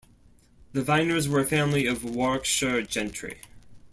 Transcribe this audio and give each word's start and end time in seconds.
The 0.73 0.81
Vyners 0.81 1.27
were 1.27 1.41
a 1.41 1.45
family 1.45 1.85
of 1.85 2.03
Warwickshire 2.03 2.81
gentry. 2.81 3.39